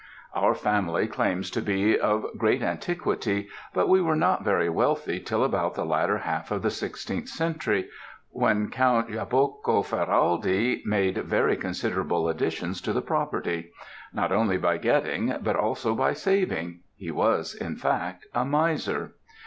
"Our 0.33 0.55
family 0.55 1.05
claims 1.05 1.51
to 1.51 1.61
be 1.61 1.95
of 1.95 2.25
great 2.35 2.63
antiquity, 2.63 3.49
but 3.71 3.87
we 3.87 4.01
were 4.01 4.15
not 4.15 4.43
very 4.43 4.67
wealthy 4.67 5.19
till 5.19 5.43
about 5.43 5.75
the 5.75 5.85
latter 5.85 6.17
half 6.17 6.49
of 6.49 6.63
the 6.63 6.69
16th 6.69 7.29
century, 7.29 7.87
when 8.31 8.71
Count 8.71 9.11
Jacopo 9.11 9.83
Ferraldi 9.83 10.81
made 10.87 11.19
very 11.27 11.55
considerable 11.55 12.29
additions 12.29 12.81
to 12.81 12.93
the 12.93 13.01
property; 13.03 13.71
not 14.11 14.31
only 14.31 14.57
by 14.57 14.79
getting, 14.79 15.35
but 15.43 15.55
also 15.55 15.93
by 15.93 16.13
saving 16.13 16.79
he 16.95 17.11
was 17.11 17.53
in 17.53 17.75
fact 17.75 18.25
a 18.33 18.43
miser. 18.43 19.11